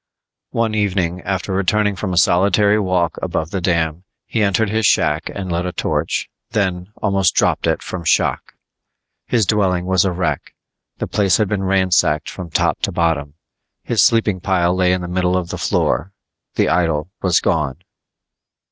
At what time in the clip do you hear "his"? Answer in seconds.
4.71-4.87, 9.27-9.45, 13.83-14.01